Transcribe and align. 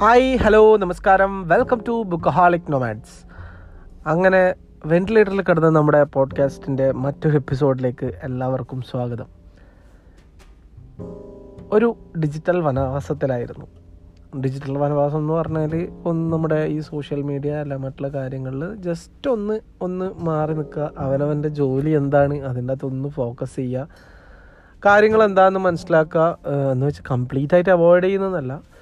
Hi 0.00 0.36
hello 0.36 0.76
നമസ്കാരം. 0.76 1.48
Welcome 1.48 1.80
to 1.88 2.02
book 2.02 2.28
ഹാളിക് 2.28 2.72
nomads 2.72 3.26
അങ്ങനെ 4.08 4.54
വെന്റിലേറ്ററിൽ 4.86 5.42
കിടന്ന 5.42 5.68
നമ്മുടെ 5.68 6.04
പോഡ്കാസ്റ്റിന്റെ 6.04 6.92
മറ്റൊരു 6.92 7.36
എപ്പിസോഡിലേക്ക് 7.36 8.10
എല്ലാവർക്കും 8.22 8.82
സ്വാഗതം. 8.82 9.26
ഒരു 11.72 11.96
ഡിജിറ്റൽ 12.18 12.60
വനവാസത്തിലായിരുന്നു. 12.60 13.66
ഡിജിറ്റൽ 14.40 14.78
വനവാസം 14.78 15.18
എന്ന് 15.18 15.34
പറഞ്ഞാൽ 15.34 15.88
ഒന്ന് 16.04 16.32
നമ്മുടെ 16.32 16.64
ഈ 16.64 16.80
സോഷ്യൽ 16.80 17.22
മീഡിയ 17.22 17.52
അല്ല 17.52 17.76
മറ്റുള്ള 17.76 18.08
കാര്യങ്ങളിൽ 18.08 18.74
ജസ്റ്റ് 18.74 19.30
ഒന്ന് 19.30 19.60
ഒന്ന് 19.80 20.10
മാറി 20.18 20.54
നിൽക്കുക. 20.54 20.90
അവനവന്റെ 20.98 21.48
ജോലി 21.48 21.90
എന്താണ് 21.90 22.34
അതിന്റെ 22.34 22.72
അകത്ത് 22.72 22.86
ഒന്ന് 22.86 23.08
ഫോക്കസ് 23.08 23.56
ചെയ്യുക. 23.56 23.88
കാര്യങ്ങൾ 24.86 25.24
എന്താണെന്ന് 25.24 25.60
മനസ്സിലാക്കുക 25.60 26.38
എന്ന് 26.70 26.86
വെച്ചാൽ 26.86 27.02
കംപ്ലീറ്റ് 27.10 27.54
ആയിട്ട് 27.54 27.70
അവോയ്ഡ് 27.70 28.04
ചെയ്യുന്നതല്ല. 28.04 28.77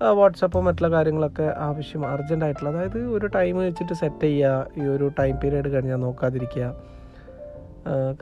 വാട്സപ്പോ 0.00 0.60
മറ്റുള്ള 0.60 0.90
കാര്യങ്ങളൊക്കെ 0.90 1.54
ആവശ്യം 1.58 2.06
അർജന്റ് 2.06 2.44
ആയിട്ടുള്ള 2.44 2.70
അതായത് 2.70 2.98
ഒരു 3.06 3.26
ടൈം 3.26 3.56
വെച്ചിട്ട് 3.58 3.92
സെറ്റ് 3.92 4.20
ചെയ്യുക 4.20 4.66
ഈ 4.76 4.86
ഒരു 4.86 5.10
ടൈം 5.18 5.36
പീരീഡ് 5.36 5.68
കഴിഞ്ഞാൽ 5.72 5.96
നോക്കാതിരിക്കുക. 5.96 6.66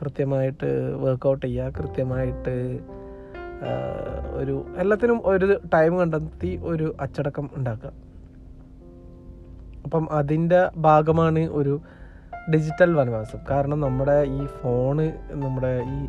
കൃത്യമായിട്ട് 0.01 0.95
വർക്കൗട്ട് 0.95 1.45
ചെയ്യുക 1.45 1.69
കൃത്യമായിട്ട് 1.79 2.55
ഒരു 4.39 4.65
എല്ലാത്തിനും 4.77 5.21
ഒരു 5.25 5.59
ടൈം 5.73 5.99
കണ്ടെത്തി 5.99 6.59
ഒരു 6.63 6.95
അച്ചടക്കം 7.01 7.49
ഉണ്ടാക്കുക. 7.55 7.91
അപ്പം 9.83 10.07
അതിന്റെ 10.11 10.69
ഭാഗമാണ് 10.77 11.39
ഒരു 11.39 11.81
ഡിജിറ്റൽ 12.53 12.93
വനവാസം. 12.93 13.39
കാരണം 13.49 13.79
നമ്മുടെ 13.79 14.17
ഈ 14.37 14.45
ഫോണ് 14.45 15.05
നമ്മുടെ 15.43 15.73
ഈ 15.95 15.99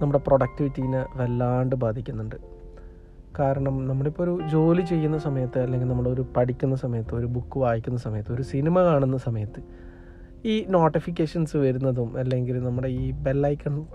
നമ്മുടെ 0.00 0.18
പ്രൊഡക്ടിവിറ്റീനെ 0.26 1.06
വല്ലാണ്ട് 1.16 1.76
ബാധിക്കുന്നുണ്ട്. 1.76 2.55
കാരണം 3.38 3.86
നമ്മളിപ്പോൾ 3.86 4.22
ഒരു 4.22 4.34
ജോലി 4.50 4.82
ചെയ്യുന്ന 4.82 5.18
സമയത്ത് 5.18 5.58
അല്ലെങ്കിൽ 5.58 5.88
നമ്മളൊരു 5.88 6.22
പഠിക്കുന്ന 6.36 6.74
സമയത്ത് 6.74 7.14
ഒരു 7.14 7.26
ബുക്ക് 7.26 7.58
വായിക്കുന്ന 7.58 7.98
സമയത്ത് 7.98 8.32
ഒരു 8.32 8.42
സിനിമ 8.42 8.82
കാണുന്ന 8.82 9.16
സമയത്ത് 9.16 9.60
ഈ 10.44 10.64
നോട്ടിഫിക്കേഷൻസ് 10.68 11.56
വരുന്നതും 11.56 12.18
അല്ലെങ്കിൽ 12.18 12.56
നമ്മുടെ 12.64 12.88
ഈ 12.88 13.12
ബെല്ലൈക്കൺ 13.12 13.86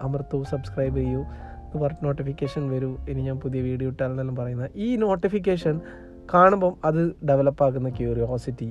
അമർത്തു 0.00 0.42
സബ്സ്ക്രൈബ് 0.42 0.96
ചെയ്യൂ 0.96 1.22
എന്ന് 1.64 1.80
പറഞ്ഞ് 1.84 2.04
നോട്ടിഫിക്കേഷൻ 2.04 2.70
വരൂ 2.70 2.90
ഇനി 3.08 3.20
ഞാൻ 3.20 3.38
പുതിയ 3.38 3.62
വീഡിയോ 3.62 3.90
ഇട്ടാലെന്നെല്ലാം 3.90 4.36
പറയുന്ന 4.36 4.68
ഈ 4.74 4.96
നോട്ടിഫിക്കേഷൻ 4.96 5.74
കാണുമ്പം 6.34 6.74
അത് 6.84 7.02
ഡെവലപ്പ് 7.28 7.62
ആക്കുന്ന 7.64 7.90
ക്യൂരിയോസിറ്റി 7.90 8.68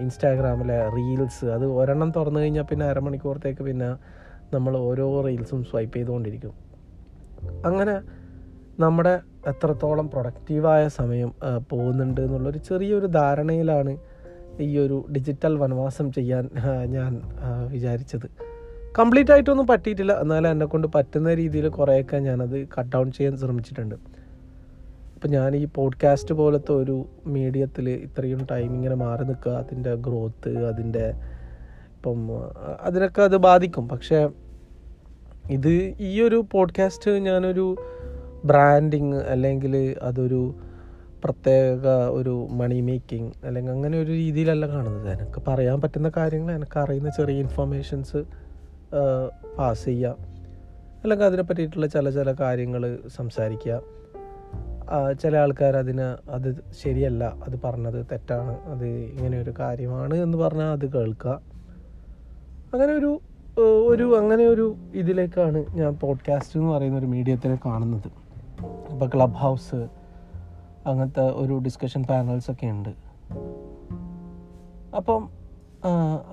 ഇൻസ്റ്റാഗ്രാമിലെ 0.00 0.78
റീൽസ് 0.88 1.44
അത് 1.46 1.64
ഒരെണ്ണം 1.64 2.10
തുറന്നു 2.10 2.40
കഴിഞ്ഞാൽ 2.40 2.62
പിന്നെ 2.62 2.86
അരമണിക്കൂറത്തേക്ക് 2.86 3.62
പിന്നെ 3.62 3.90
നമ്മൾ 4.54 4.76
ഓരോ 4.78 5.06
റീൽസും 5.20 5.60
സ്വൈപ്പ് 5.64 5.96
ചെയ്തുകൊണ്ടിരിക്കും. 5.96 6.54
അങ്ങനെ 7.64 7.94
നമ്മുടെ 8.82 9.12
എത്രത്തോളം 9.46 10.10
പ്രൊഡക്റ്റീവായ 10.10 10.82
സമയം 10.88 11.30
പോകുന്നുണ്ട് 11.70 12.20
എന്നുള്ളൊരു 12.20 12.58
ചെറിയൊരു 12.58 13.06
ധാരണയിലാണ് 13.06 13.92
ഈ 14.60 14.78
ഒരു 14.78 14.96
ഡിജിറ്റൽ 15.14 15.58
വനവാസം 15.58 16.12
ചെയ്യാൻ 16.12 16.44
ഞാൻ 16.94 17.12
വിചാരിച്ചത്. 17.70 18.26
കംപ്ലീറ്റ് 18.98 19.32
ആയിട്ടൊന്നും 19.32 19.66
പറ്റിയിട്ടില്ല. 19.66 20.12
എന്നാലും 20.20 20.50
എന്നെ 20.50 20.66
കൊണ്ട് 20.66 20.88
പറ്റുന്ന 20.94 21.34
രീതിയിൽ 21.34 21.68
കുറേയൊക്കെ 21.68 22.16
ഞാനത് 22.28 22.56
കട്ട് 22.74 22.90
ഡൗൺ 22.96 23.12
ചെയ്യാൻ 23.12 23.36
ശ്രമിച്ചിട്ടുണ്ട്. 23.36 23.94
അപ്പോൾ 25.14 25.28
ഞാൻ 25.28 25.56
ഈ 25.56 25.64
പോഡ്കാസ്റ്റ് 25.74 26.34
പോലത്തെ 26.34 26.72
ഒരു 26.72 26.96
മീഡിയത്തിൽ 27.26 27.88
ഇത്രയും 27.90 28.46
ടൈം 28.50 28.70
ഇങ്ങനെ 28.74 28.94
മാറി 28.94 29.24
നിൽക്കുക 29.24 29.52
അതിന്റെ 29.52 29.94
ഗ്രോത്ത് 30.06 30.52
അതിന്റെ 30.72 31.06
ഇപ്പം 31.96 32.20
അതിനൊക്കെ 32.80 33.22
അത് 33.22 33.36
ബാധിക്കും. 33.48 33.88
പക്ഷേ 33.88 34.20
ഇത് 35.50 35.72
ഈ 36.10 36.20
ഒരു 36.22 36.38
പോഡ്കാസ്റ്റ് 36.52 37.10
ഞാനൊരു 37.28 37.66
ബ്രാൻഡിങ് 38.44 39.14
അല്ലെങ്കിൽ 39.14 39.96
അതൊരു 40.02 40.54
പ്രത്യേക 41.24 41.86
ഒരു 42.10 42.48
മണി 42.50 42.80
മേക്കിംഗ് 42.80 43.32
അല്ലെങ്കിൽ 43.44 43.72
അങ്ങനെ 43.72 43.98
ഒരു 43.98 44.10
രീതിയിലല്ല 44.10 44.68
കാണുന്നത്. 44.68 45.08
എനിക്ക് 45.08 45.42
പറയാൻ 45.48 45.80
പറ്റുന്ന 45.80 46.12
കാര്യങ്ങൾ 46.16 46.54
എനിക്ക് 46.54 46.78
അറിയുന്ന 46.78 47.10
ചെറിയ 47.10 47.38
ഇൻഫർമേഷൻസ് 47.38 48.16
പാസ് 49.58 49.84
ചെയ്യുക 49.84 50.16
അല്ലെങ്കിൽ 51.02 51.26
അതിനെ 51.26 51.42
പറ്റിയിട്ടുള്ള 51.42 51.86
ചില 51.86 52.10
ചില 52.10 52.32
കാര്യങ്ങൾ 52.32 52.98
സംസാരിക്കുക. 53.16 53.80
ചില 55.20 55.36
ആൾക്കാർ 55.36 55.76
അതിന് 55.76 56.30
അത് 56.30 56.64
ശരിയല്ല 56.84 57.24
അത് 57.24 57.60
പറഞ്ഞത് 57.64 58.06
തെറ്റാണ് 58.12 58.58
അത് 58.64 58.86
ഇങ്ങനെ 58.86 59.40
ഒരു 59.40 59.54
കാര്യമാണ് 59.58 60.14
എന്ന് 60.14 60.38
പറഞ്ഞാൽ 60.38 60.72
അത് 60.72 60.92
കേൾക്കുക. 60.92 61.42
അങ്ങനെ 62.74 62.92
ഒരു 62.92 63.20
ഒരു 63.86 64.16
അങ്ങനെ 64.16 64.44
ഒരു 64.44 64.76
ഇതിലേക്കാണ് 64.94 65.64
ഞാൻ 65.70 65.94
പോഡ്കാസ്റ്റ് 65.94 66.60
എന്ന് 66.60 66.72
പറയുന്ന 66.72 66.98
ഒരു 66.98 67.06
മീഡിയത്തിനെ 67.06 67.58
കാണുന്നത്. 67.66 68.19
ഇപ്പോൾ 68.92 69.08
ക്ലബ് 69.14 69.38
ഹൗസ് 69.44 69.80
അങ്ങനത്തെ 70.86 71.24
ഒരു 71.42 71.54
ഡിസ്കഷൻ 71.66 72.02
പാനൽസ് 72.10 72.50
ഒക്കെ 72.50 72.66
ഉണ്ട്. 72.66 72.92
അപ്പം 74.96 75.22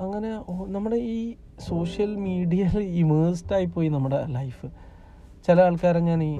അങ്ങനെ 0.04 0.30
നമ്മുടെ 0.76 0.96
ഈ 0.96 1.20
സോഷ്യൽ 1.60 2.12
മീഡിയയിൽ 2.16 2.80
ഇമേഴ്സ്ഡ് 3.02 3.54
ആയി 3.54 3.66
പോയി 3.66 3.90
നമ്മുടെ 3.90 4.20
ലൈഫ് 4.38 4.68
ചില 5.48 5.58
ആൾക്കാരെ 5.62 6.00
ഞാൻ 6.00 6.24
ഈ 6.24 6.34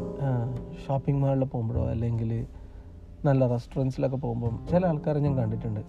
ഷോപ്പിംഗ് 0.86 1.22
മാളിൽ 1.24 1.44
പോകുമ്പോഴോ 1.44 1.84
അല്ലെങ്കിൽ 1.90 2.32
നല്ല 3.26 3.48
റെസ്റ്റോറന്റ്സിലൊക്കെ 3.48 4.18
പോകുമ്പം 4.18 4.56
ചില 4.72 4.82
ആൾക്കാരെ 4.86 5.20
ഞാൻ 5.20 5.36
കണ്ടിട്ടുണ്ട്. 5.38 5.84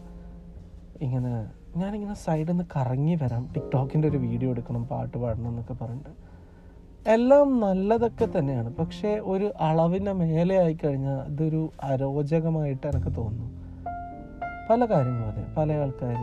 ഇങ്ങനെ 1.00 1.32
ഞാനിങ്ങനെ 1.76 2.14
സൈഡിൽ 2.14 2.50
നിന്ന് 2.50 2.64
കറങ്ങി 2.76 3.14
വരാം. 3.22 3.42
ടിക്ടോക്കിന്റെ 3.54 4.06
ഒരു 4.08 4.18
വീഡിയോ 4.26 4.50
എടുക്കണം 4.50 4.84
പാട്ട് 4.92 5.16
പാടണം 5.18 5.48
എന്നൊക്കെ 5.48 5.74
പറഞ്ഞിട്ട്. 5.82 6.14
എല്ലാം 7.06 7.60
നല്ലതൊക്കെ 7.60 8.38
തന്നെയാണ്. 8.38 8.76
പക്ഷേ 8.76 9.18
ഒരു 9.24 9.52
അളവിന്റെ 9.60 10.12
മേലെ 10.12 10.58
ആയിക്കഴിഞ്ഞാൽ 10.58 11.20
അതൊരു 11.20 11.70
അരോചകമായിട്ട് 11.82 12.86
എനിക്ക് 12.86 13.16
തോന്നുന്നു 13.16 13.46
പല 14.70 14.84
കാര്യങ്ങളും 14.84 15.28
അതെ. 15.28 15.44
പല 15.56 15.72
ആൾക്കാർ 15.72 16.16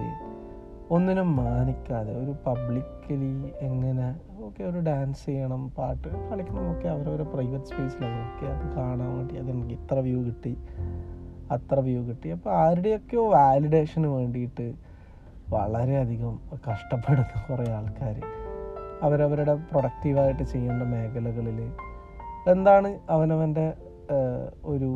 ഒന്നിനും 0.89 1.35
മാനിക്കാതെ 1.35 2.15
ഒരു 2.17 2.35
പബ്ലിക്കലി 2.47 3.31
എങ്ങനെ 3.59 4.15
ഓക്കെ 4.39 4.63
ഒരു 4.63 4.79
ഡാൻസ് 4.79 5.25
ചെയ്യണം 5.25 5.71
പാട്ട് 5.77 6.07
കളിക്കണമൊക്കെ 6.07 6.87
അവരവരെ 6.87 7.23
പ്രൈവറ്റ് 7.23 7.65
സ്പേസിലാണ് 7.65 8.19
ഓക്കെ 8.25 8.51
അത് 8.51 8.75
കാണാൻ 8.77 9.17
വേണ്ടി 9.17 9.35
അതെനിക്ക് 9.35 9.81
ഇത്ര 9.81 9.99
വ്യൂ 9.99 10.23
കിട്ടി 10.23 10.57
അത്ര 11.51 11.79
വ്യൂ 11.79 12.01
കിട്ടി. 12.01 12.29
അപ്പോൾ 12.29 12.49
ആരുടെയൊക്കെയോ 12.55 13.29
വാലിഡേഷന് 13.29 14.07
വേണ്ടിയിട്ട് 14.07 14.73
വളരെയധികം 15.49 16.39
കഷ്ടപ്പെടുന്ന 16.69 17.45
കുറേ 17.49 17.71
ആൾക്കാർ 17.71 18.15
അവരവരുടെ 19.01 19.53
പ്രൊഡക്റ്റീവായിട്ട് 19.53 20.43
ചെയ്യേണ്ട 20.43 20.83
മേഖലകളിൽ 20.83 21.71
എന്താണ് 22.47 22.99
അവനവന്റെ 23.09 23.73
ഒരു 24.65 24.89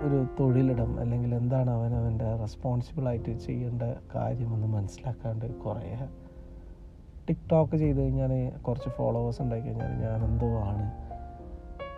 ഒരു 0.00 0.26
തൊഴിലിടം 0.40 1.00
അല്ലെങ്കിൽ 1.00 1.34
എന്താണ് 1.34 1.70
അവനവന്റെ 1.70 2.36
റെസ്പോൺസിബിളായിട്ട് 2.36 3.38
ചെയ്യേണ്ട 3.38 3.82
കാര്യമെന്ന് 4.14 4.66
മനസ്സിലാക്കാണ്ട് 4.66 5.58
കുറേ 5.58 5.98
ടിക്ടോക്ക് 7.28 7.76
ചെയ്ത് 7.76 8.00
കഴിഞ്ഞാൽ 8.00 8.58
കുറച്ച് 8.60 8.88
ഫോളോവേഴ്സ് 8.88 9.42
ഉണ്ടാക്കി 9.42 9.66
കഴിഞ്ഞാൽ 9.66 9.92
ഞാൻ 9.92 10.24
എന്തോ 10.24 10.46
ആണ് 10.46 10.90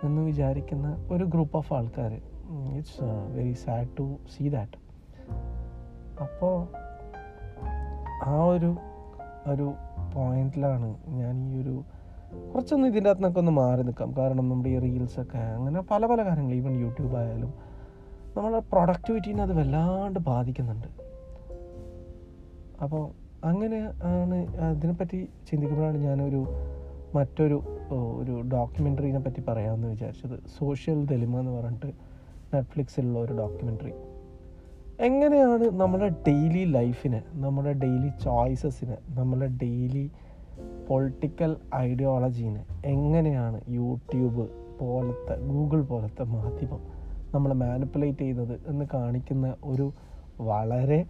എന്ന് 0.02 0.22
വിചാരിക്കുന്ന 0.22 1.06
ഒരു 1.10 1.24
ഗ്രൂപ്പ് 1.24 1.56
ഓഫ് 1.56 1.72
ആൾക്കാർ 1.72 2.12
it's 2.76 3.02
very 3.28 3.52
sad 3.52 3.88
to 3.98 4.16
see 4.36 4.48
that 4.48 4.78
അപ്പോൾ 6.22 6.66
ആ 8.24 8.44
ഒരു 8.44 8.76
ഒരു 9.46 9.74
പോയിന്റിലാണ് 10.16 10.88
ഞാൻ 11.20 11.36
ഈ 11.48 11.62
ഒരു 11.62 11.74
കുറച്ചൊന്ന് 12.52 12.88
ഇതിന്റെ 12.88 13.10
അകത്ത് 13.10 13.22
നിന്നൊക്കെ 13.22 13.40
ഒന്ന് 13.40 13.52
മാറി 13.52 13.82
നിൽക്കാം. 13.82 14.10
കാരണം 14.18 14.48
നമ്മുടെ 14.48 14.68
ഈ 14.68 14.78
റീൽസൊക്കെ 14.78 15.38
അങ്ങനെ 15.38 15.80
പല 15.90 16.06
പല 16.06 16.24
കാര്യങ്ങൾ 16.24 16.54
ഈവൻ 16.54 16.74
യൂട്യൂബ് 16.80 17.16
ആയാലും 17.16 17.52
നമ്മുടെ 18.36 18.58
പ്രൊഡക്ടിവിറ്റീനെ 18.72 19.42
അത് 19.42 19.54
വല്ലാണ്ട് 19.58 20.18
ബാധിക്കുന്നുണ്ട്. 20.20 20.88
അപ്പോൾ 22.82 23.04
അങ്ങനെ 23.44 23.78
ആണ് 24.04 24.38
അതിനെപ്പറ്റി 24.56 25.28
ചിന്തിക്കുമ്പോഴാണ് 25.50 25.98
ഞാനൊരു 25.98 26.40
മറ്റൊരു 27.14 27.58
ഒരു 28.20 28.34
ഡോക്യുമെന്ററിനെ 28.54 29.20
പറ്റി 29.20 29.40
പറയാമെന്ന് 29.48 29.88
വിചാരിച്ചത്. 29.88 30.36
സോഷ്യൽ 30.58 30.98
ദലിമ 31.04 31.38
എന്ന് 31.40 31.52
പറഞ്ഞിട്ട് 31.52 31.90
നെറ്റ്ഫ്ലിക്സിലുള്ള 32.54 33.18
ഒരു 33.18 33.32
ഡോക്യുമെന്ററി 33.32 33.92
എങ്ങനെയാണ് 35.00 35.64
നമ്മുടെ 35.64 36.08
ഡെയിലി 36.08 36.72
ലൈഫിനെ 36.72 37.22
നമ്മുടെ 37.32 37.72
ഡെയിലി 37.72 38.08
ചോയ്സസിനെ 38.24 38.96
നമ്മുടെ 39.08 39.46
ഡെയിലി 39.46 40.10
പൊളിറ്റിക്കൽ 40.88 41.56
ഐഡിയോളജീനെ 41.74 42.64
എങ്ങനെയാണ് 42.84 43.60
യൂട്യൂബ് 43.68 44.46
പോലത്തെ 44.80 45.40
ഗൂഗിൾ 45.40 45.82
പോലത്തെ 45.82 46.22
മാധ്യമം 46.22 46.80
നമ്മൾ 47.34 47.52
മാനിപ്പുലേറ്റ് 47.52 48.18
ചെയ്യുന്നത് 48.18 48.60
എന്ന് 48.66 48.86
കാണിക്കുന്ന 48.94 49.56
ഒരു 49.64 49.92
വളരെ 50.40 51.06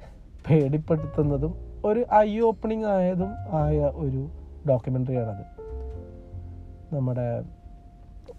പേടിപ്പെടുത്തുന്നതും 0.49 1.55
ഒരു 1.85 2.05
ഐ 2.15 2.41
ഓപ്പണിംഗ് 2.41 2.87
ആയതും 2.87 3.33
ആയ 3.53 3.81
ഒരു 3.81 4.29
ഡോക്യുമെന്ററിയാണത് 4.69 5.45
നമ്മുടെ 6.95 7.45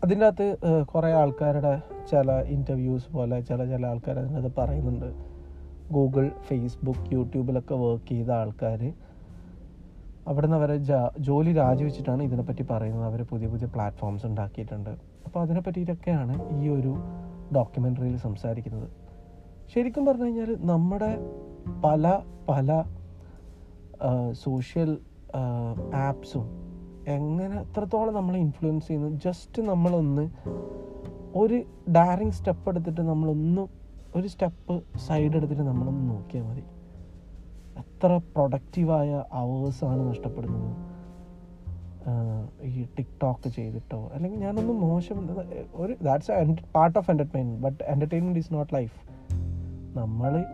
അതിന്റെ 0.04 0.26
അകത്ത് 0.26 0.86
കുറേ 0.86 1.12
ആൾക്കാരുടെ 1.12 1.82
ചില 2.12 2.32
ഇന്റർവ്യൂസ് 2.42 3.12
പോലെ 3.12 3.42
ചില 3.42 3.66
ചില 3.66 3.86
ആൾക്കാർ 3.86 4.20
അതിനകത്ത് 4.20 4.56
പറയുന്നുണ്ട്. 4.58 5.37
ഗൂഗിൾ 5.92 6.32
ഫേസ്ബുക്ക് 6.42 7.14
യൂട്യൂബിലൊക്കെ 7.14 7.76
വർക്ക് 7.76 8.10
ചെയ്ത 8.10 8.32
ആൾക്കാർ 8.32 8.94
അവിടുന്ന് 10.28 10.56
അവരെ 10.56 10.78
ജാ- 10.78 11.20
ജോലി 11.20 11.54
രാജിവെച്ചിട്ടാണ് 11.54 12.24
ഇതിനെപ്പറ്റി 12.24 12.66
പറയുന്നത്. 12.72 13.06
അവർ 13.06 13.24
പുതിയ 13.24 13.48
പുതിയ 13.48 13.68
പ്ലാറ്റ്ഫോംസ് 13.68 14.26
ഉണ്ടാക്കിയിട്ടുണ്ട്. 14.26 14.90
അപ്പോൾ 15.26 15.40
അതിനെ 15.40 15.62
പറ്റിയിട്ടൊക്കെയാണ് 15.62 16.64
ഈ 16.64 16.70
ഒരു 16.70 16.96
ഡോക്യുമെന്ററിയിൽ 17.56 18.18
സംസാരിക്കുന്നത്. 18.18 18.90
ശരിക്കും 19.76 20.06
പറഞ്ഞു 20.06 20.24
കഴിഞ്ഞാൽ 20.24 20.58
നമ്മുടെ 20.60 21.18
പല 21.86 22.20
പല 22.50 22.84
സോഷ്യൽ 24.32 24.98
ആപ്സും 25.96 26.50
എങ്ങനെ 27.08 27.62
എത്രത്തോളം 27.62 28.14
നമ്മളെ 28.14 28.40
ഇൻഫ്ലുവൻസ് 28.40 28.88
ചെയ്യുന്നു. 28.88 29.10
ജസ്റ്റ് 29.10 29.62
നമ്മളൊന്ന് 29.62 30.30
ഒരു 31.36 31.64
ഡയറിങ് 31.92 32.32
സ്റ്റെപ്പ് 32.32 32.70
എടുത്തിട്ട് 32.70 33.02
നമ്മളൊന്ന് 33.02 33.68
ഒരു 34.16 34.28
സ്റ്റെപ്പ് 34.28 34.84
സൈഡ് 34.98 35.36
എടുത്തിട്ട് 35.36 35.64
നമ്മളൊന്ന് 35.64 36.10
നോക്കിയാൽ 36.10 36.44
മതി. 36.44 36.64
എത്ര 37.78 38.20
പ്രൊഡക്റ്റീവായ 38.36 39.24
അവേഴ്സാണ് 39.34 40.10
നഷ്ടപ്പെടുന്നത്. 40.10 40.70
ഈ 42.64 42.86
ടിക്ടോക്ക് 42.98 43.48
ചെയ്തിട്ടോ 43.50 44.10
അല്ലെങ്കിൽ 44.14 44.40
ഞാനൊന്നും 44.40 44.82
മോശം 44.82 45.18
ഒരു 45.76 45.94
that's 46.04 46.32
part 46.76 46.98
of 46.98 47.12
entertainment 47.12 47.62
but 47.64 47.84
entertainment 47.84 48.40
is 48.40 48.54
not 48.54 48.74
life 48.74 48.98
നമ്മൾ 49.98 50.46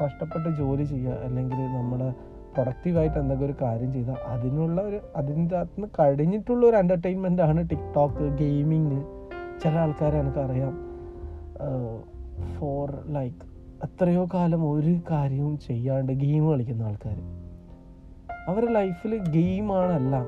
കഷ്ടപ്പെട്ട് 0.00 0.48
ജോലി 0.56 0.82
ചെയ്യുക 0.82 1.12
അല്ലെങ്കിൽ 1.12 1.60
നമ്മൾ 1.76 2.00
പ്രൊഡക്റ്റീവായിട്ട് 2.54 3.18
എന്തെങ്കിലും 3.18 3.50
ഒരു 3.50 3.54
കാര്യം 3.62 3.92
ചെയ്താൽ 3.92 4.18
അതിനുള്ള 4.24 4.82
ഒരു 4.82 5.00
അതിന്റെ 5.16 5.56
അകത്ത് 5.56 5.76
നിന്ന് 5.76 5.88
കഴിഞ്ഞിട്ടുള്ള 5.98 6.66
ഒരു 6.66 6.76
എന്റർടൈൻമെന്റ് 6.76 7.42
ആണ് 7.42 7.70
ടിക്ടോക്ക് 7.70 8.26
ഗെയിമിങ് 8.38 8.98
ചില 9.62 9.74
ആൾക്കാരെ 9.78 10.18
എനിക്കറിയാം. 10.18 10.74
ഫോർ 12.58 13.04
ലൈക്ക് 13.06 13.36
എത്രയോ 13.82 14.28
കാലം 14.34 14.72
ഒരു 14.72 15.00
കാര്യവും 15.10 15.58
ചെയ്യാണ്ട് 15.58 16.12
ഗെയിം 16.12 16.50
കളിക്കുന്ന 16.50 16.82
ആൾക്കാർ 16.82 17.18
അവരുടെ 18.48 18.72
ലൈഫിൽ 18.72 19.16
ഗെയിമാണെല്ലാം 19.30 20.26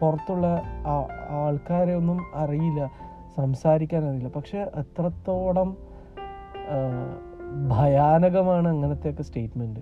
പുറത്തുള്ള 0.00 0.62
ആൾക്കാരെ 1.28 1.94
ഒന്നും 1.94 2.18
അറിയില്ല 2.34 2.90
സംസാരിക്കാൻ 3.36 4.08
അറിയില്ല. 4.08 4.28
പക്ഷെ 4.28 4.58
എത്രത്തോളം 4.58 5.76
ഭയാനകമാണ് 7.68 8.68
അങ്ങനത്തെയൊക്കെ 8.68 9.22
സ്റ്റേറ്റ്മെന്റ് 9.22 9.80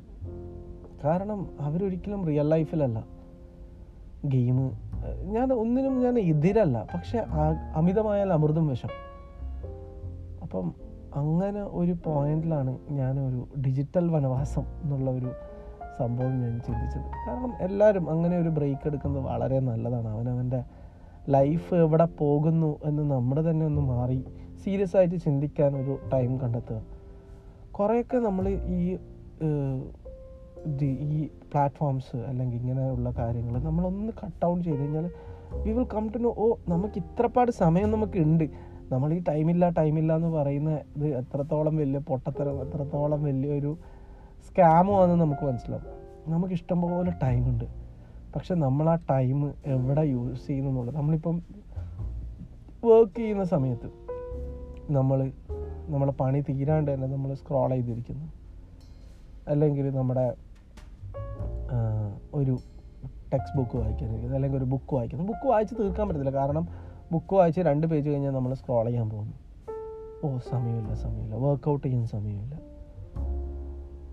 കാരണം 1.04 1.50
അവരൊരിക്കലും 1.60 2.26
റിയൽ 2.26 2.48
ലൈഫിലല്ല 2.48 3.04
ഗെയിം 4.24 4.58
ഞാൻ 5.22 5.52
ഒന്നിനും 5.52 6.02
ഞാൻ 6.02 6.18
എതിരല്ല. 6.18 6.86
പക്ഷെ 6.94 7.18
അമിതമായാൽ 7.74 8.32
അമൃതം 8.32 8.68
വിഷം. 8.68 8.88
അപ്പം 10.42 10.74
അങ്ങനെ 11.20 11.62
ഒരു 11.80 11.94
പോയിന്റിലാണ് 12.06 12.72
ഞാനൊരു 13.00 13.40
ഡിജിറ്റൽ 13.64 14.06
വനവാസം 14.14 14.64
എന്നുള്ള 14.82 15.10
ഒരു 15.10 15.30
സംഭവം 15.98 16.34
ഞാൻ 16.42 16.54
ചിന്തിച്ചത്. 16.66 17.08
കാരണം 17.26 17.52
എല്ലാവരും 17.66 18.10
അങ്ങനെ 18.10 18.36
ഒരു 18.38 18.48
ബ്രേക്ക് 18.48 18.86
എടുക്കുന്നത് 18.90 19.22
വളരെ 19.30 19.58
നല്ലതാണ്. 19.70 20.08
അവനവന്റെ 20.08 20.60
ലൈഫ് 21.36 21.74
എവിടെ 21.74 22.06
പോകുന്നു 22.20 22.70
എന്ന് 22.88 23.02
നമ്മൾ 23.14 23.36
തന്നെ 23.50 23.64
ഒന്ന് 23.66 23.82
മാറി 23.92 24.18
സീരിയസ് 24.64 24.96
ആയിട്ട് 24.96 25.16
ചിന്തിക്കാൻ 25.16 25.72
ഒരു 25.82 25.94
ടൈം 26.12 26.32
കണ്ടെത്തുക. 26.42 26.80
കുറേയൊക്കെ 27.76 28.18
നമ്മൾ 28.28 28.46
ഈ 28.48 28.82
ഈ 31.08 31.28
പ്ലാറ്റ്ഫോംസ് 31.52 32.18
അല്ലെങ്കിൽ 32.28 32.58
ഇങ്ങനെയുള്ള 32.60 33.08
കാര്യങ്ങൾ 33.18 33.54
നമ്മളൊന്ന് 33.62 34.12
കട്ട് 34.20 34.44
ഔട്ട് 34.46 34.62
ചെയ്ത് 34.66 34.80
കഴിഞ്ഞാൽ 34.82 35.06
we 35.64 35.72
will 35.78 35.88
come 35.94 36.04
to 36.14 36.18
know 36.18 36.30
ഓ 36.44 36.46
നമുക്ക് 36.72 36.96
ഇത്രപാട് 37.02 37.50
സമയം 37.64 37.88
നമുക്ക് 37.90 38.18
ഉണ്ട്. 38.18 38.46
നമ്മൾ 38.92 39.14
ഈ 39.14 39.22
ടൈമില്ല 39.28 39.68
ടൈമില്ല 39.68 40.16
എന്ന് 40.16 40.28
പറയുന്ന 40.28 40.70
ഇത് 40.96 41.06
എത്രത്തോളം 41.18 41.76
വലിയ 41.76 41.98
പൊട്ടത്തരം 41.98 42.56
എത്രത്തോളം 42.62 43.22
വലിയൊരു 43.22 43.78
സ്കാമുമാണെന്ന് 44.46 45.24
നമുക്ക് 45.24 45.44
മനസ്സിലാവും. 45.46 45.86
നമുക്ക് 46.32 46.54
ഇഷ്ടംപോലെ 46.54 47.12
ടൈമുണ്ട് 47.22 47.64
പക്ഷെ 48.34 48.54
നമ്മൾ 48.54 48.90
ആ 48.90 48.94
ടൈം 49.10 49.38
എവിടെ 49.66 50.00
യൂസ് 50.00 50.46
ചെയ്യുന്നു 50.46 50.70
എന്നുള്ളത് 50.70 50.96
നമ്മളിപ്പം 50.96 51.36
വർക്ക് 52.84 53.16
ചെയ്യുന്ന 53.16 53.44
സമയത്ത് 53.44 53.88
നമ്മൾ 54.92 55.18
നമ്മളെ 55.88 56.12
പണി 56.12 56.40
തീരാണ്ട് 56.48 56.94
തന്നെ 56.94 57.08
നമ്മൾ 57.08 57.34
സ്ക്രോൾ 57.34 57.70
ചെയ്തിരിക്കുന്നു. 57.70 58.26
അല്ലെങ്കിൽ 59.48 59.90
നമ്മുടെ 59.96 60.26
ഒരു 62.34 62.54
ടെക്സ്റ്റ് 63.32 63.56
ബുക്ക് 63.58 63.76
വായിക്കാനിരിക്കുന്നത് 63.76 64.34
അല്ലെങ്കിൽ 64.34 64.58
ഒരു 64.58 64.64
ബുക്ക് 64.64 64.94
വായിക്കുന്നു. 64.94 65.24
ബുക്ക് 65.24 65.46
വായിച്ച് 65.48 65.74
തീർക്കാൻ 65.78 66.08
പറ്റത്തില്ല. 66.08 66.34
കാരണം 66.36 66.64
ബുക്ക് 67.14 67.34
വായിച്ച് 67.34 67.60
രണ്ട് 67.60 67.86
പേജ് 67.86 68.10
കഴിഞ്ഞാൽ 68.10 68.30
നമ്മൾ 68.30 68.54
സ്ക്രോൾ 68.54 68.86
ചെയ്യാൻ 68.86 69.10
പോകുന്നു. 69.10 69.34
ഓ 70.24 70.38
സമയമില്ല 70.38 70.94
സമയമില്ല. 70.94 71.34
വർക്കൗട്ട് 71.34 71.86
ചെയ്യാൻ 71.86 72.06
സമയമില്ല. 72.06 72.54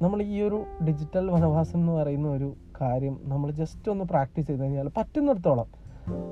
നമ്മൾ 0.02 0.22
ഈ 0.22 0.42
ഒരു 0.42 0.64
ഡിജിറ്റൽ 0.88 1.32
വനവാസം 1.32 1.80
എന്ന് 1.80 1.92
പറയുന്ന 1.92 2.28
ഒരു 2.28 2.54
കാര്യം 2.82 3.20
നമ്മൾ 3.24 3.52
ജസ്റ്റ് 3.52 3.92
ഒന്ന് 3.92 4.06
പ്രാക്ടീസ് 4.06 4.48
ചെയ്ത് 4.48 4.62
കഴിഞ്ഞാൽ 4.62 4.90
പറ്റുന്നിടത്തോളം 4.98 5.66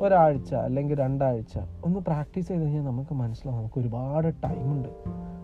ഒരാഴ്ച 0.01 0.55
അല്ലെങ്കിൽ 0.55 0.97
രണ്ടാഴ്ച 0.97 1.59
ഒന്ന് 1.85 1.99
പ്രാക്ടീസ് 1.99 2.47
ചെയ്ത് 2.47 2.63
കഴിഞ്ഞാൽ 2.63 2.83
നമുക്ക് 2.83 3.13
മനസ്സിലാവും 3.13 3.59
നമുക്ക് 3.59 3.79
ഒരുപാട് 3.79 4.33
ടൈമുണ്ട് 4.43 4.89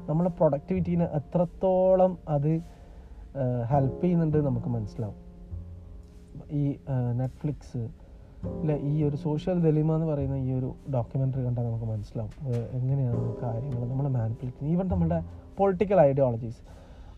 നമ്മളെ 0.10 0.30
പ്രൊഡക്ടിവിറ്റീനെ 0.30 1.06
എത്രത്തോളം 1.06 2.18
അത് 2.30 2.52
ഹെൽപ്പ് 3.72 4.02
ചെയ്യുന്നുണ്ട് 4.04 4.38
നമുക്ക് 4.46 4.68
മനസ്സിലാവും. 4.68 5.20
ഈ 6.52 6.76
നെറ്റ്ഫ്ലിക്സ് 7.14 8.05
ഇല്ല 8.62 8.74
ഈ 8.92 8.94
ഒരു 9.08 9.18
സോഷ്യൽ 9.26 9.58
ദലിമ 9.66 9.92
എന്ന് 9.98 10.08
പറയുന്ന 10.12 10.38
ഈ 10.48 10.52
ഒരു 10.60 10.70
ഡോക്യുമെന്ററി 10.96 11.44
കണ്ടാൽ 11.48 11.66
നമുക്ക് 11.70 11.88
മനസ്സിലാവും. 11.92 12.34
എങ്ങനെയാണ് 12.78 13.26
കാര്യങ്ങൾ 13.44 13.82
നമ്മളെ 13.92 14.12
മാനിപ്പുലേറ്റ് 14.18 14.66
ഈവൻ 14.74 14.88
നമ്മുടെ 14.94 15.20
പൊളിറ്റിക്കൽ 15.60 16.02
ഐഡിയോളജീസ്. 16.10 16.62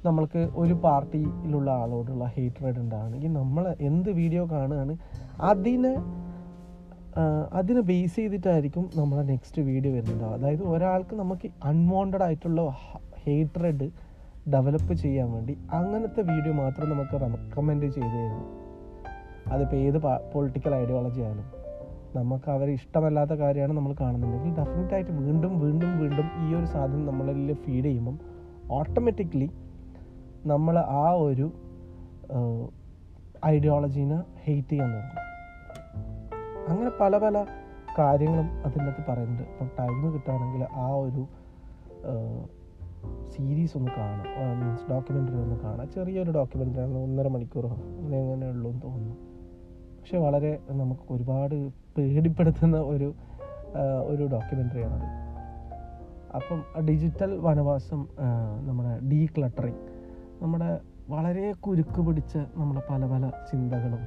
നമ്മൾക്ക് 0.05 0.41
ഒരു 0.61 0.75
പാർട്ടിയിലുള്ള 0.85 1.69
ആളോടുള്ള 1.81 2.25
ഹേറ്റ്രഡ് 2.35 2.79
ഉണ്ടാണെങ്കിൽ 2.83 3.31
നമ്മൾ 3.41 3.63
എന്ത് 3.89 4.09
വീഡിയോ 4.21 4.43
കാണുകയാണ് 4.53 4.95
അതിനെ 5.51 5.93
അതിനെ 7.59 7.81
ബേസ് 7.89 8.15
ചെയ്തിട്ടായിരിക്കും 8.15 8.83
നമ്മുടെ 8.97 9.23
നെക്സ്റ്റ് 9.31 9.61
വീഡിയോ 9.69 9.91
വരുന്നുണ്ടാവുക 9.95 10.35
അതായത് 10.39 10.63
ഒരാൾക്ക് 10.73 11.15
നമുക്ക് 11.21 11.47
അൺവാണ്ടഡ് 11.69 12.25
ആയിട്ടുള്ള 12.27 12.61
ഹേറ്റ്രഡ് 13.23 13.87
ഡെവലപ്പ് 14.53 14.93
ചെയ്യാൻ 15.03 15.29
വേണ്ടി 15.35 15.53
അങ്ങനത്തെ 15.79 16.21
വീഡിയോ 16.31 16.53
മാത്രം 16.63 16.87
നമുക്ക് 16.93 17.15
റെക്കമെൻഡ് 17.23 17.87
ചെയ്ത് 17.95 18.17
തരുന്നു. 18.17 18.45
അതിപ്പോൾ 19.51 19.75
ഏത് 19.75 19.97
പൊളിറ്റിക്കൽ 20.33 20.75
ഐഡിയോളജി 20.75 21.21
ആയാലും 21.21 21.45
നമുക്ക് 22.15 22.51
അവരെ 22.51 22.71
ഇഷ്ടമല്ലാത്ത 22.71 23.31
കാര്യമാണ് 23.31 23.73
നമ്മൾ 23.73 23.95
കാണുന്നുണ്ടെങ്കിൽ 24.01 24.59
ഡെഫിനറ്റ് 24.59 24.93
ആയിട്ട് 24.93 25.11
വീണ്ടും 25.11 25.59
വീണ്ടും 25.59 25.99
വീണ്ടും 25.99 26.27
ഈ 26.43 26.53
ഒരു 26.53 26.65
സാധനം 26.65 27.05
നമ്മളിൽ 27.05 27.53
ഫീഡ് 27.53 27.85
ചെയ്യുമ്പം 27.85 28.19
ഓട്ടോമാറ്റിക്കലി 28.71 29.49
നമ്മൾ 30.45 30.77
ആ 30.77 31.09
ഒരു 31.11 31.47
ഐഡിയോളജീനെ 33.45 34.23
ഹെയ്റ്റ് 34.43 34.69
ചെയ്യാൻ 34.69 34.89
തുടങ്ങും. 34.89 35.23
അങ്ങനെ 36.69 36.91
പല 37.01 37.17
പല 37.17 37.45
കാര്യങ്ങളും 37.99 38.47
അതിന്റെ 38.65 38.85
അകത്ത് 38.85 39.11
പറയുന്നുണ്ട്. 39.11 39.43
അപ്പം 39.43 39.69
ടൈം 39.79 40.13
കിട്ടുകയാണെങ്കിൽ 40.13 40.63
ആ 40.73 40.87
ഒരു 40.87 41.23
സീരീസ് 43.27 43.77
ഒന്ന് 43.77 43.91
കാണാം. 43.97 44.27
മീൻസ് 44.59 44.91
ഡോക്യുമെന്ററി 44.91 45.35
ഒന്ന് 45.35 45.55
കാണാം. 45.59 45.89
ചെറിയൊരു 45.91 46.31
ഡോക്യുമെന്ററി 46.31 46.81
ആണ്. 46.81 46.97
ഒന്നര 46.97 47.27
മണിക്കൂറോ 47.27 47.69
അങ്ങനെ 47.69 48.17
അങ്ങനെ 48.17 48.47
ഉള്ളൂ 48.49 48.71
എന്ന് 48.71 48.81
തോന്നുന്നു. 48.81 49.15
പക്ഷെ 50.07 50.19
വളരെ 50.19 50.59
നമുക്ക് 50.69 51.13
ഒരുപാട് 51.13 51.55
പേടിപ്പെടുത്തുന്ന 51.97 52.77
ഒരു 52.77 53.13
ഒരു 54.05 54.23
ഡോക്യുമെന്ററിയാണത് 54.27 55.07
അപ്പം 56.35 56.85
ഡിജിറ്റൽ 56.87 57.37
വനവാസം 57.37 58.07
നമ്മുടെ 58.67 59.09
ഡീ 59.09 59.27
ക്ലട്ടറിങ് 59.27 59.81
നമ്മുടെ 60.41 60.79
വളരെ 61.09 61.51
കുരുക്ക് 61.51 62.01
പിടിച്ച 62.01 62.37
നമ്മുടെ 62.37 62.81
പല 62.89 63.05
പല 63.05 63.31
ചിന്തകളും 63.51 64.05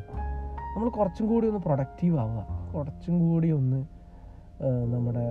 നമ്മൾ 0.76 0.88
കുറച്ചും 0.88 1.26
കൂടി 1.26 1.46
ഒന്ന് 1.46 1.60
പ്രൊഡക്റ്റീവ് 1.60 2.18
ആവുക 2.18 2.46
കുറച്ചും 2.74 3.18
കൂടി 3.18 3.50
ഒന്ന് 3.50 3.80
നമ്മുടെ 4.94 5.26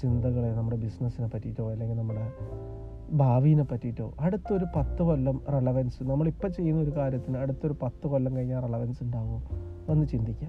ചിന്തകളെ 0.00 0.50
നമ്മുടെ 0.52 0.76
ബിസിനസ്സിനെ 0.76 1.28
പറ്റിയിട്ടോ 1.34 1.70
അല്ലെങ്കിൽ 1.70 1.96
നമ്മുടെ 1.96 2.26
ഭാവിനെ 3.10 3.62
പറ്റിയിട്ടോ 3.62 4.14
അടുത്തൊരു 4.20 4.66
പത്ത് 4.76 5.02
കൊല്ലം 5.02 5.42
റെലവൻസ് 5.52 6.02
നമ്മളിപ്പോൾ 6.02 6.48
ചെയ്യുന്ന 6.48 6.82
ഒരു 6.82 6.90
കാര്യത്തിന് 6.90 7.38
അടുത്തൊരു 7.38 7.76
പത്ത് 7.82 8.06
കൊല്ലം 8.06 8.36
കഴിഞ്ഞാൽ 8.36 8.60
റെലവൻസ് 8.60 9.02
ഉണ്ടാവുമോ 9.02 9.42
ഒന്ന് 9.88 10.06
ചിന്തിക്കുക 10.06 10.48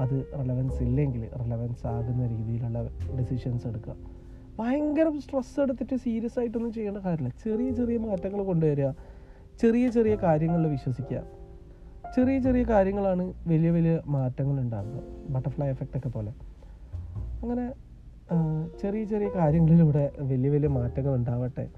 അത് 0.00 0.32
റെലവൻസ് 0.38 0.82
ഇല്ലെങ്കിൽ 0.82 1.28
റെലവൻസ് 1.40 1.86
ആകുന്ന 1.86 2.26
രീതിയിലുള്ള 2.26 2.88
ഡിസിഷൻസ് 3.18 3.66
എടുക്കുക. 3.66 3.96
ഭയങ്കര 4.58 5.12
സ്ട്രെസ് 5.18 5.60
എടുത്തിട്ട് 5.60 5.96
സീരിയസ് 5.96 6.38
ആയിട്ടൊന്നും 6.38 6.72
ചെയ്യേണ്ട 6.72 6.98
കാര്യമില്ല. 6.98 7.28
ചെറിയ 7.44 7.70
ചെറിയ 7.70 7.98
മാറ്റങ്ങൾ 7.98 8.44
കൊണ്ടുവരിക. 8.44 8.90
ചെറിയ 9.60 9.88
ചെറിയ 9.88 10.14
കാര്യങ്ങളിൽ 10.14 10.66
വിശ്വസിക്കുക. 10.66 11.22
ചെറിയ 12.16 12.38
ചെറിയ 12.38 12.62
കാര്യങ്ങളാണ് 12.62 13.32
വലിയ 13.46 13.70
വലിയ 13.70 14.00
മാറ്റങ്ങൾ 14.06 14.60
ഉണ്ടാകുക 14.60 15.00
ബട്ടർഫ്ലൈ 15.28 15.68
എഫക്റ്റ് 15.68 15.96
ഒക്കെ 15.96 16.08
പോലെ. 16.08 16.32
അങ്ങനെ 17.42 17.72
ചെറിയ 18.80 19.04
ചെറിയ 19.04 19.28
കാര്യങ്ങളിലൂടെ 19.36 20.12
വലിയ 20.20 20.50
വലിയ 20.50 20.68
മാറ്റങ്ങൾ 20.68 21.14
ഉണ്ടാവട്ടെ. 21.14 21.68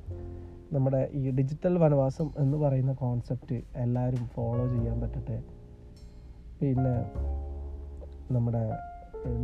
നമ്മുടെ 0.73 1.09
ഈ 1.13 1.31
ഡിജിറ്റൽ 1.31 1.79
വനവാസം 1.79 2.31
എന്ന് 2.39 2.59
പറയുന്ന 2.59 2.93
കോൺസെപ്റ്റ് 2.93 3.63
എല്ലാവരും 3.77 4.27
ഫോളോ 4.27 4.69
ചെയ്യാൻ 4.69 5.01
പറ്റട്ടെ. 5.01 5.43
പിന്നെ 6.61 6.97
നമ്മുടെ 8.33 8.71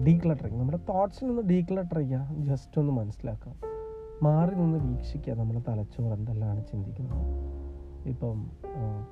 ഡീക്ലട്ടറിങ് 0.06 0.60
നമ്മുടെ 0.60 0.78
തോട്ട്സിനൊന്ന് 0.88 1.42
ഡീക്ലട്ടർ 1.42 1.98
ചെയ്യുക 1.98 2.30
ജസ്റ്റ് 2.38 2.80
ഒന്ന് 2.80 2.92
മനസ്സിലാക്കാം. 2.92 3.54
മാറി 4.22 4.54
നിന്ന് 4.54 4.78
വീക്ഷിക്കുക 4.78 5.34
നമ്മുടെ 5.34 5.62
തലച്ചോറ് 5.68 6.12
എന്തെല്ലാമാണ് 6.12 6.64
ചിന്തിക്കുന്നത്. 6.72 7.26
ഇപ്പം 8.08 8.50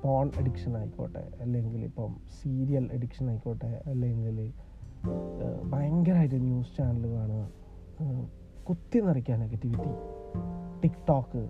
പോൺ 0.03 0.31
അഡിക്ഷൻ 0.37 0.77
ആയിക്കോട്ടെ 0.77 1.23
അല്ലെങ്കിൽ 1.41 1.83
ഇപ്പം 1.83 2.15
സീരിയൽ 2.41 2.89
അഡിക്ഷൻ 2.93 3.29
ആയിക്കോട്ടെ 3.29 3.81
അല്ലെങ്കിൽ 3.85 4.51
ഭയങ്കരമായിട്ട് 5.73 6.43
ന്യൂസ് 6.43 6.77
ചാനൽ 6.77 7.07
കാണുക 7.11 7.49
കുത്തി 8.67 8.99
നിറയ്ക്കുക 8.99 9.35
നെഗറ്റിവിറ്റി. 9.35 9.91
ടിക്ടോക്ക് 10.81 11.43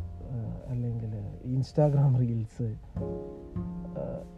അല്ലെങ്കിൽ 0.72 1.12
ഇൻസ്റ്റാഗ്രാം 1.54 2.14
റീൽസ് 2.22 2.68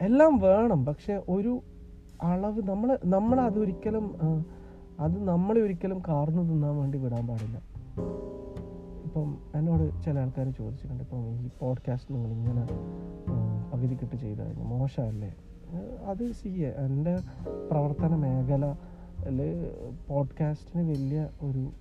എല്ലാം 0.01 0.33
വേണം. 0.45 0.79
പക്ഷെ 0.85 1.15
ഒരു 1.29 1.53
അളവ് 2.21 2.61
നമ്മൾ 2.69 2.89
നമ്മൾ 3.15 3.37
അതൊരിക്കലും 3.41 4.05
അത് 4.99 5.17
നമ്മളെ 5.27 5.59
ഒരിക്കലും 5.61 5.99
കാർന്നു 6.07 6.41
തിന്നാൻ 6.41 6.73
വേണ്ടി 6.77 6.97
വിടാൻ 6.97 7.23
പാടില്ല. 7.27 7.57
ഇപ്പം 9.05 9.29
എന്നോട് 9.55 9.85
ചില 10.03 10.15
ആൾക്കാർ 10.19 10.47
ചോദിച്ചിട്ടുണ്ട് 10.59 11.03
ഇപ്പം 11.03 11.23
ഈ 11.45 11.49
പോഡ്കാസ്റ്റ് 11.59 12.13
നിങ്ങൾ 12.15 12.31
ഇങ്ങനെ 12.37 12.63
പകുതിക്കിട്ട് 13.71 14.15
ചെയ്ത് 14.15 14.41
കഴിഞ്ഞാൽ 14.41 14.67
മോശമല്ലേ? 14.73 15.31
അത് 16.11 16.23
ചെയ്യേ 16.41 16.69
എന്റെ 16.85 17.15
പ്രവർത്തന 17.71 18.15
മേഖല 18.15 18.65
പോഡ്കാസ്റ്റിന് 20.07 20.89
വലിയ 20.89 21.29
ഒരു 21.41 21.71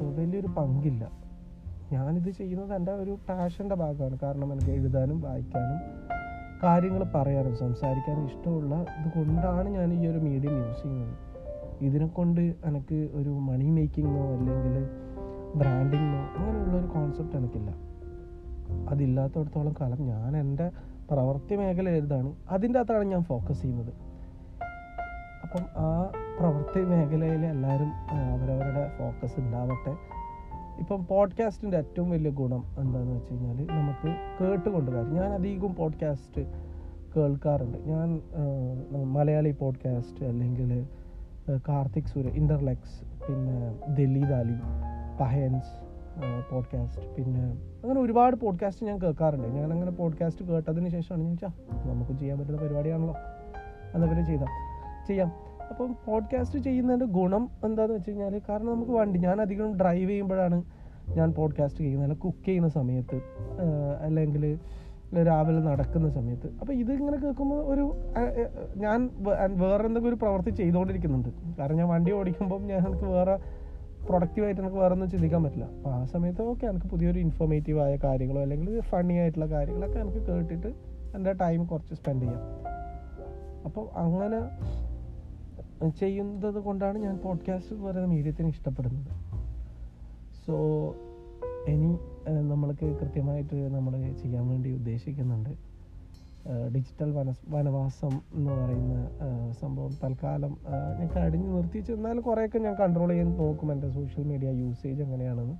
വലിയൊരു 0.00 0.46
പങ്കില്ല. 0.46 1.10
ഞാനിത് 1.92 2.30
ചെയ്യുന്നത് 2.30 2.74
എന്റെ 2.74 2.92
ഒരു 2.92 3.18
പാഷന്റെ 3.28 3.74
ഭാഗമാണ്. 3.74 4.18
കാരണം 4.22 4.52
എനിക്ക് 4.52 4.70
എഴുതാനും 4.70 5.20
വായിക്കാനും 5.20 5.78
കാര്യങ്ങൾ 6.62 7.04
പറയാനും 7.14 7.56
സംസാരിക്കാനും 7.56 8.26
ഇഷ്ടമുള്ള 8.26 8.74
ഇതുകൊണ്ടാണ് 8.74 9.68
ഞാൻ 9.68 9.92
ഈ 9.92 10.06
ഒരു 10.06 10.18
മീഡിയം 10.18 10.66
യൂസ് 10.66 10.82
ചെയ്യുന്നത്. 10.82 11.16
ഇതിനെ 11.80 12.06
കൊണ്ട് 12.06 12.40
എനിക്ക് 12.40 13.10
ഒരു 13.12 13.30
മണി 13.30 13.70
മേക്കിങ്ങോ 13.70 14.36
അല്ലെങ്കിൽ 14.36 14.88
ബ്രാൻഡിങ്ങോ 15.54 16.20
അങ്ങനെയുള്ള 16.36 16.76
ഒരു 16.76 16.86
കോൺസെപ്റ്റ് 16.86 17.36
എനിക്കില്ല. 17.36 17.74
അതില്ലാത്തടത്തോളം 18.90 19.74
കാലം 19.80 20.06
ഞാൻ 20.06 20.36
എന്റെ 20.36 20.70
പ്രവൃത്തി 21.10 21.56
മേഖല 21.56 21.88
ഏതാണ് 21.88 22.34
അതിന്റെ 22.50 22.78
അകത്താണ് 22.78 23.04
ഞാൻ 23.04 23.22
ഫോക്കസ് 23.22 23.62
ചെയ്യുന്നത്. 23.62 23.92
അപ്പം 25.42 25.60
ആ 25.60 26.12
പ്രവൃത്തി 26.40 26.80
മേഖലയിൽ 26.80 27.42
എല്ലാവരും 27.46 27.90
അവരവരുടെ 28.34 28.84
ഫോക്കസ് 28.98 29.40
ഉണ്ടാവട്ടെ. 29.40 29.92
ഇപ്പം 30.80 31.06
പോഡ്കാസ്റ്റിന്റെ 31.06 31.76
ഏറ്റവും 31.76 32.10
വലിയ 32.10 32.30
ഗുണം 32.30 32.62
എന്താണെന്ന് 32.78 33.14
വെച്ച് 33.14 33.32
കഴിഞ്ഞാൽ 33.32 33.58
നമുക്ക് 33.78 34.10
കേട്ടുകൊണ്ട് 34.38 34.90
കാര്യം. 34.90 35.14
ഞാൻ 35.14 35.32
അധികം 35.32 35.74
പോഡ്കാസ്റ്റ് 35.74 36.42
കേൾക്കാറുണ്ട്. 37.16 37.78
ഞാൻ 37.78 38.08
മലയാളി 39.12 39.52
പോഡ്കാസ്റ്റ് 39.60 40.24
അല്ലെങ്കിൽ 40.24 40.86
കാർത്തിക് 41.68 42.04
സൂര്യ 42.04 42.28
ഇന്റർലെക്സ് 42.28 42.96
പിന്നെ 43.26 43.58
ദില്ലി 43.94 44.22
ദാലി 44.24 44.56
പഹൻസ് 45.20 45.74
പോഡ്കാസ്റ്റ് 46.52 47.06
പിന്നെ 47.16 47.44
അങ്ങനെ 47.82 48.00
ഒരുപാട് 48.00 48.36
പോഡ്കാസ്റ്റ് 48.36 48.86
ഞാൻ 48.86 48.98
കേൾക്കാറുണ്ട്. 49.02 49.48
ഞാൻ 49.48 49.72
അങ്ങനെ 49.72 49.90
പോഡ്കാസ്റ്റ് 49.90 50.44
കേട്ടതിന് 50.44 50.88
ശേഷമാണ് 50.88 51.22
ഞാൻ 51.22 51.36
ചോദിച്ചാൽ 51.36 51.88
നമുക്ക് 51.92 52.12
ചെയ്യാൻ 52.18 52.38
പറ്റുന്ന 52.38 52.62
പരിപാടിയാണല്ലോ. 52.62 53.16
എന്നാൽ 53.94 54.08
പിന്നെ 54.08 54.26
ചെയ്താം 54.26 54.52
ചെയ്യാം. 55.06 55.49
അപ്പം 55.70 55.96
പോഡ്കാസ്റ്റ് 56.06 56.58
ചെയ്യുന്നതിന്റെ 56.58 57.06
ഗുണം 57.18 57.44
എന്താണെന്ന് 57.64 57.96
വെച്ച് 57.96 58.10
കഴിഞ്ഞാൽ 58.10 58.40
കാരണം 58.48 58.70
നമുക്ക് 58.72 58.90
വണ്ടി 58.90 59.18
ഞാൻ 59.18 59.40
അധികം 59.40 59.72
ഡ്രൈവ് 59.80 60.08
ചെയ്യുമ്പോഴാണ് 60.10 60.58
ഞാൻ 61.18 61.32
പോഡ്കാസ്റ്റ് 61.32 61.80
ചെയ്യുന്നത്. 61.80 62.04
അല്ലെങ്കിൽ 62.04 62.22
കുക്ക് 62.24 62.44
ചെയ്യുന്ന 62.46 62.68
സമയത്ത് 62.68 63.18
അല്ലെങ്കിൽ 64.06 64.44
രാവിലെ 65.28 65.60
നടക്കുന്ന 65.60 66.08
സമയത്ത്. 66.10 66.48
അപ്പോൾ 66.60 66.72
ഇതിങ്ങനെ 66.72 67.16
കേൾക്കുമ്പോൾ 67.16 67.60
ഒരു 67.72 67.84
ഞാൻ 68.76 68.98
വേറെ 69.62 69.86
എന്തെങ്കിലും 69.86 70.08
ഒരു 70.08 70.18
പ്രവൃത്തി 70.22 70.50
ചെയ്തുകൊണ്ടിരിക്കുന്നുണ്ട്. 70.50 71.30
കാരണം 71.58 71.76
ഞാൻ 71.76 71.88
വണ്ടി 71.88 72.12
ഓടിക്കുമ്പം 72.12 72.62
ഞാൻ 72.72 72.80
എനിക്ക് 72.88 73.04
വേറെ 73.04 73.34
പ്രൊഡക്റ്റീവായിട്ട് 74.08 74.60
എനിക്ക് 74.60 74.76
വേറെ 74.76 74.92
ഒന്നും 74.94 75.10
ചിന്തിക്കാൻ 75.10 75.40
പറ്റില്ല. 75.44 75.66
അപ്പോൾ 75.78 75.94
ആ 75.94 76.04
സമയത്ത് 76.04 76.42
ഓക്കെ 76.42 76.66
എനിക്ക് 76.66 76.86
പുതിയൊരു 76.86 77.18
ഇൻഫോർമേറ്റീവായ 77.18 77.96
കാര്യങ്ങളോ 78.04 78.40
അല്ലെങ്കിൽ 78.40 78.80
ഫണ്ണി 78.80 79.14
ആയിട്ടുള്ള 79.14 79.46
കാര്യങ്ങളൊക്കെ 79.46 79.98
എനിക്ക് 79.98 80.22
കേട്ടിട്ട് 80.28 80.70
എന്റെ 81.16 81.32
ടൈം 81.32 81.64
കുറച്ച് 81.64 81.94
സ്പെൻഡ് 81.94 82.22
ചെയ്യാം. 82.22 82.42
അപ്പോൾ 83.64 83.84
അങ്ങനെ 84.04 84.40
ചെയ്യുന്നത് 85.88 86.54
കൊണ്ടാണ് 86.54 86.98
ഞാൻ 86.98 87.18
പോഡ്കാസ്റ്റ് 87.18 87.72
എന്ന് 87.72 87.86
പറയുന്ന 87.86 88.08
മീഡിയത്തിന് 88.08 88.48
ഇഷ്ടപ്പെടുന്നത്. 88.48 89.06
സോ 90.46 90.54
ഇനി 91.68 91.98
നമ്മൾക്ക് 92.28 92.98
കൃത്യമായിട്ട് 92.98 93.74
നമ്മൾ 93.74 94.12
ചെയ്യാൻ 94.12 94.48
വേണ്ടി 94.48 94.72
ഉദ്ദേശിക്കുന്നുണ്ട്. 94.72 95.50
ഡിജിറ്റൽ 96.74 97.10
വന 97.10 97.34
വനവാസം 97.48 98.10
എന്ന് 98.34 98.50
പറയുന്ന 98.52 99.08
സംഭവം 99.60 99.90
തൽക്കാലം 100.04 100.56
ഞാൻ 100.98 101.08
കടിഞ്ഞ് 101.08 101.56
നിർത്തിച്ച് 101.56 101.92
എന്നാലും 101.92 102.22
കുറേയൊക്കെ 102.22 102.58
ഞാൻ 102.58 102.74
കൺട്രോൾ 102.74 103.08
ചെയ്യാൻ 103.08 103.36
നോക്കും. 103.36 103.72
എന്റെ 103.72 103.88
സോഷ്യൽ 103.88 104.24
മീഡിയ 104.24 104.50
യൂസേജ് 104.50 105.02
എങ്ങനെയാണെന്ന്. 105.02 105.54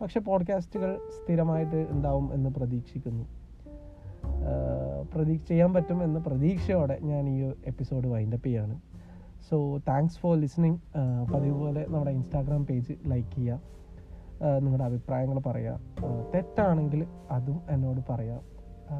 പക്ഷെ 0.00 0.20
പോഡ്കാസ്റ്റുകൾ 0.20 0.96
സ്ഥിരമായിട്ട് 0.96 1.86
ഉണ്ടാവും 1.90 2.34
എന്ന് 2.34 2.50
പ്രതീക്ഷിക്കുന്നു. 2.50 3.24
പ്രതീക്ഷ 5.14 5.48
ചെയ്യാൻ 5.48 5.74
പറ്റും 5.74 6.04
എന്ന 6.04 6.18
പ്രതീക്ഷയോടെ 6.18 6.98
ഞാൻ 7.02 7.28
ഈ 7.28 7.52
എപ്പിസോഡ് 7.66 8.08
വൈൻഡപ്പ് 8.08 8.46
ചെയ്യാണ്. 8.46 8.80
സോ 9.50 9.78
താങ്ക്സ് 9.88 10.18
ഫോർ 10.18 10.36
ലിസണിങ് 10.36 10.78
പതിവ് 11.34 11.84
നമ്മുടെ 11.88 12.10
ഇൻസ്റ്റാഗ്രാം 12.10 12.66
പേജ് 12.66 12.92
ലൈക്ക് 13.06 13.34
ചെയ്യുക 13.34 13.60
നിങ്ങളുടെ 14.58 14.84
അഭിപ്രായങ്ങൾ 14.84 15.38
പറയുക 15.46 15.80
ആ, 16.04 16.30
തെറ്റാണെങ്കിൽ 16.34 17.06
അതും 17.30 17.60
എന്നോട് 17.70 18.00
പറയാം. 18.10 18.40
ആ, 18.90 18.96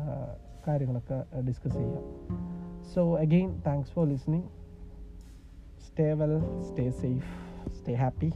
കാര്യങ്ങളൊക്കെ 0.69 1.41
ഡിസ്കസ് 1.41 1.75
ചെയ്യാം. 1.75 2.05
So 2.95 3.17
again 3.17 3.63
thanks 3.67 3.91
for 3.91 4.07
listening 4.07 4.49
stay 5.87 6.13
well 6.13 6.63
stay 6.63 6.91
safe 6.91 7.31
stay 7.73 7.95
happy 7.95 8.31